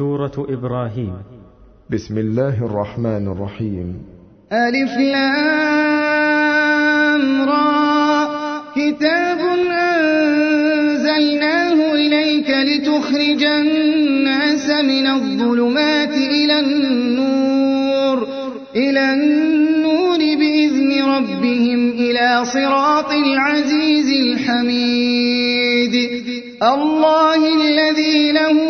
[0.00, 1.12] سورة إبراهيم.
[1.90, 4.02] بسم الله الرحمن الرحيم.
[4.52, 6.22] ألف لام
[7.42, 8.28] را.
[8.76, 9.38] كتاب
[9.70, 18.28] أنزلناه إليك لتخرج الناس من الظلمات إلى النور.
[18.76, 25.94] إلى النور بإذن ربهم إلى صراط العزيز الحميد.
[26.62, 28.69] الله الذي له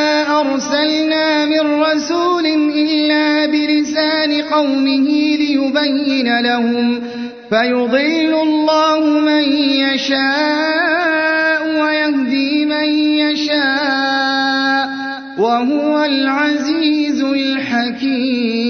[0.41, 5.07] أرسلنا من رسول إلا بلسان قومه
[5.41, 7.01] ليبين لهم
[7.49, 9.43] فيضل الله من
[9.85, 12.89] يشاء ويهدي من
[13.23, 14.89] يشاء
[15.37, 18.61] وهو العزيز الحكيم.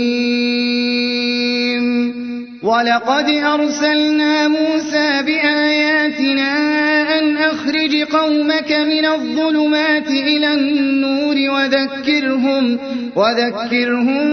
[2.63, 6.90] ولقد أرسلنا موسى بآياتنا
[7.41, 12.79] أخرج قومك من الظلمات إلى النور وذكرهم,
[13.15, 14.27] وذكرهم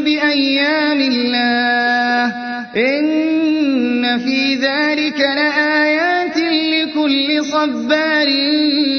[0.00, 2.32] بأيام الله.
[2.76, 8.28] إن في ذلك لآيات لكل صبار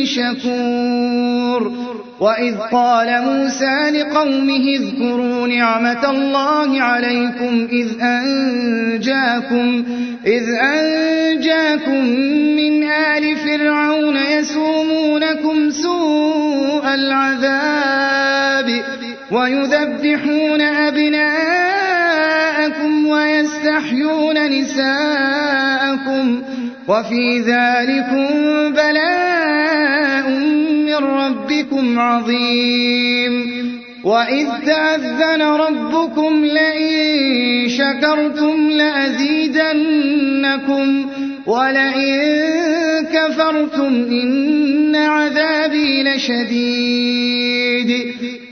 [0.04, 1.75] شكور.
[2.20, 9.86] وإذ قال موسى لقومه اذكروا نعمة الله عليكم إذ أنجاكم,
[10.26, 12.06] إذ أنجاكم
[12.56, 18.84] من آل فرعون يسومونكم سوء العذاب
[19.32, 21.46] ويذبحون أبناءكم
[23.08, 26.42] ويستحيون نساءكم
[26.88, 28.28] وفي ذلكم
[28.74, 29.26] بلاء
[31.00, 33.66] من ربكم عظيم.
[34.04, 39.86] وإذ تأذن ربكم لئن شكرتم لأزيدنكم
[41.46, 42.16] ولئن
[43.14, 47.92] كفرتم إن عذابي لشديد.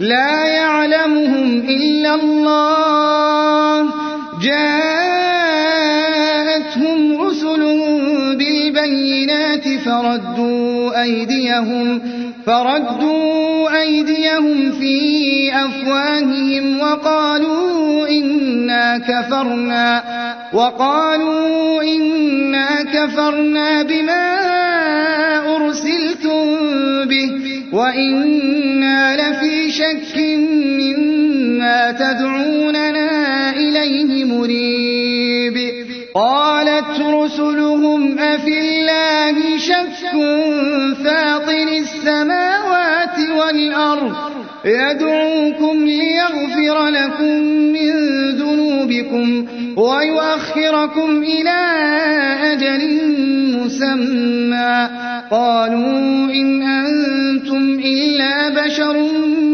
[0.00, 3.90] لا يعلمهم إلا الله.
[4.42, 4.74] جاءتهم
[7.22, 8.00] رسلهم
[8.36, 12.00] بالبينات فردوا أيديهم
[12.46, 20.02] فردوا أيديهم في أفواههم وقالوا إنا كفرنا
[20.52, 24.26] وقالوا إنا كفرنا بما
[25.56, 26.44] أرسلتم
[27.04, 27.53] به.
[27.74, 30.18] وإنا لفي شك
[30.80, 35.56] مما تدعوننا إليه مريب
[36.14, 40.10] قالت رسلهم أفي الله شك
[41.04, 44.33] فاطر السماوات والأرض
[44.64, 47.42] يدعوكم ليغفر لكم
[47.72, 47.92] من
[48.30, 51.60] ذنوبكم ويؤخركم إلى
[52.52, 52.82] أجل
[53.58, 54.88] مسمى.
[55.30, 59.08] قالوا إن أنتم إلا بشر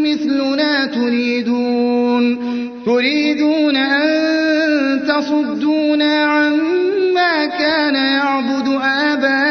[0.04, 2.38] مثلنا تريدون.
[2.86, 4.10] تريدون أن
[5.08, 9.50] تصدونا عما كان يعبد آباؤنا.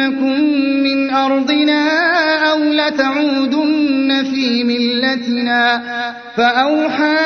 [0.00, 0.40] لنخرجنكم
[0.82, 1.88] من أرضنا
[2.52, 5.82] أو لتعودن في ملتنا
[6.36, 7.16] فأوحى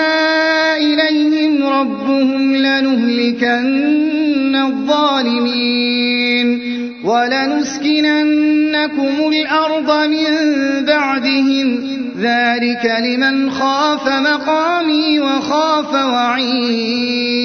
[0.77, 3.75] إليهم ربهم لنهلكن
[4.57, 5.95] الظالمين
[7.05, 8.13] ولنسكننكم
[9.29, 10.25] الأرض من
[10.85, 11.81] بعدهم
[12.19, 17.45] ذلك لمن خاف مقامي وخاف وعيد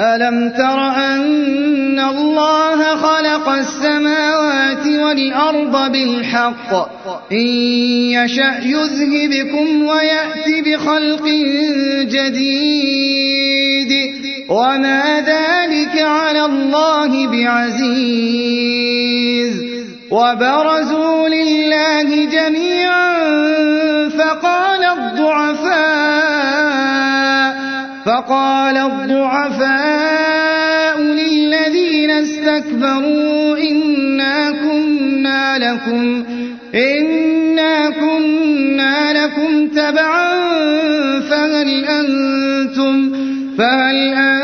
[0.00, 6.72] ألم تر أن الله خلق السماوات والأرض بالحق؟
[7.32, 7.46] إن
[8.16, 11.28] يشأ يذهبكم ويأتي بخلق
[12.02, 13.92] جديد.
[14.48, 18.64] وما ذلك على الله بعزيز.
[20.10, 23.18] وبرزوا لله جميعا
[24.08, 26.23] فقال الضعفاء
[28.04, 30.24] فقال الضعفاء
[31.00, 36.24] للذين استكبروا إنا كنا لكم
[36.74, 40.40] إنا كنا لكم تبعا
[41.20, 43.12] فهل أنتم
[43.58, 44.43] فهل أنتم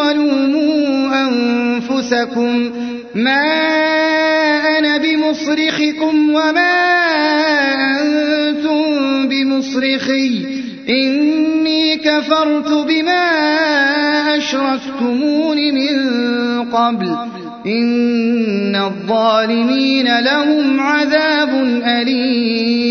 [0.00, 2.70] ولوموا أنفسكم
[3.14, 3.42] ما
[4.78, 6.76] أنا بمصرخكم وما
[8.00, 10.46] أنتم بمصرخي
[10.88, 13.26] إني كفرت بما
[14.36, 15.98] أشرفتمون من
[16.72, 17.16] قبل
[17.66, 21.48] إن الظالمين لهم عذاب
[21.84, 22.89] أليم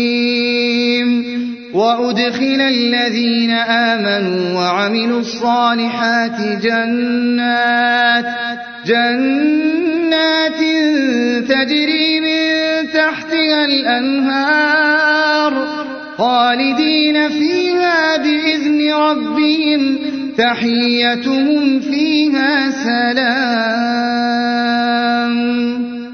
[1.80, 8.24] وأدخل الذين آمنوا وعملوا الصالحات جنات
[8.86, 10.60] جنات
[11.48, 12.42] تجري من
[12.92, 15.52] تحتها الأنهار
[16.18, 19.98] خالدين فيها بإذن ربهم
[20.38, 24.20] تحيتهم فيها سلام.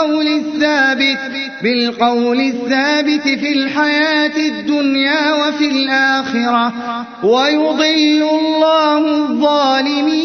[0.00, 1.18] بالقول الثابت
[1.62, 6.72] بالقول الثابت في الحياة الدنيا وفي الآخرة.
[7.22, 10.20] ويضل الله الظالمين.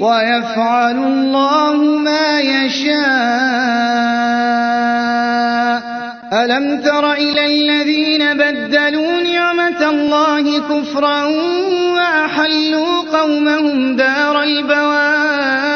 [0.00, 2.96] ويفعل الله ما يشاء.
[6.32, 11.24] ألم تر إلى الذين بدلوا نعمة الله كفرا
[11.94, 15.75] وأحلوا قومهم دار البوار؟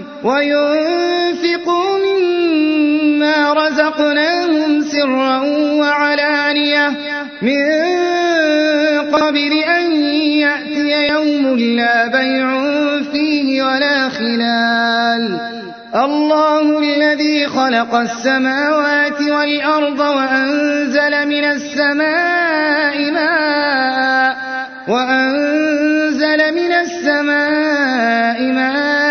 [0.23, 5.39] وينفقوا مما رزقناهم سرا
[5.79, 6.89] وعلانية
[7.41, 7.61] من
[9.11, 12.47] قبل أن يأتي يوم لا بيع
[13.11, 15.39] فيه ولا خلال.
[15.95, 24.35] الله الذي خلق السماوات والأرض وأنزل من السماء ماء
[24.87, 29.10] وأنزل من السماء ماء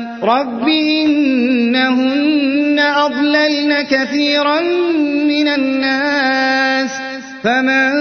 [0.23, 4.61] رب إنهن أضللن كثيرا
[5.27, 6.89] من الناس
[7.43, 7.91] فمن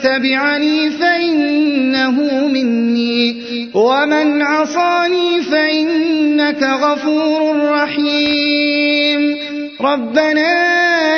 [0.00, 3.36] تبعني فإنه مني
[3.74, 9.36] ومن عصاني فإنك غفور رحيم
[9.80, 10.54] ربنا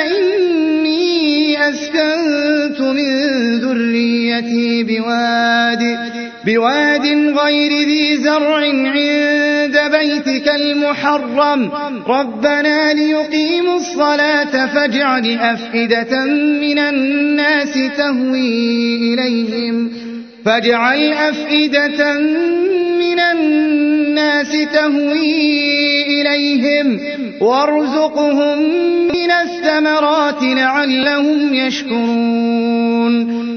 [0.07, 3.11] إني أسكنت من
[3.59, 5.97] ذريتي بواد
[6.47, 7.05] بواد
[7.37, 11.71] غير ذي زرع عند بيتك المحرم.
[12.07, 16.25] ربنا ليقيموا الصلاة فاجعل أفئدة
[16.61, 19.91] من الناس تهوي إليهم.
[20.45, 22.19] فاجعل أفئدة
[22.99, 26.99] من الناس تهوي إليهم.
[27.41, 28.59] وارزقهم
[29.13, 33.56] من الثمرات لعلهم يشكرون.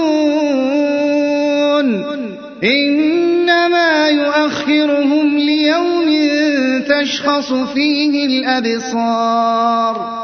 [2.63, 6.11] إنما يؤخرهم ليوم
[6.89, 10.21] تشخص فيه الأبصار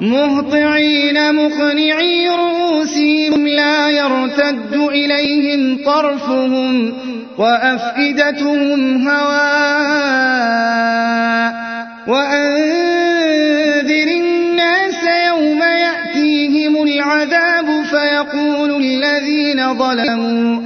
[0.00, 6.92] مهطعين مقنعي رؤوسهم لا يرتد إليهم طرفهم
[7.38, 10.56] وأفئدتهم هواء
[12.08, 20.65] وأنذر الناس يوم يأتيهم العذاب فيقول الذين ظلموا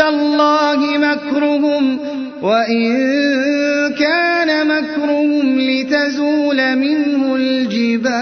[0.00, 1.98] الله مكرهم
[2.42, 2.90] وإن
[3.98, 8.20] كان مكرهم لتزول منه الجبال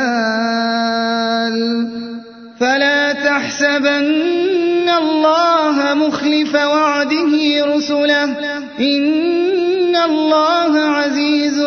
[2.61, 8.25] فلا تحسبن الله مخلف وعده رسله
[8.81, 11.59] إن الله عزيز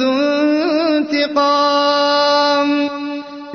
[0.00, 0.12] ذو
[0.98, 1.85] انتقام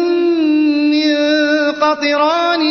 [1.81, 2.61] قطران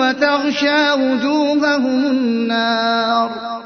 [0.00, 3.65] وتغشى وجوههم النار.